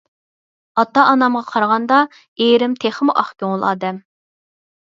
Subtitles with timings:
[0.83, 1.99] ئاتا- ئانامغا قارىغاندا
[2.47, 4.05] ئېرىم تېخىمۇ ئاق كۆڭۈل ئادەم.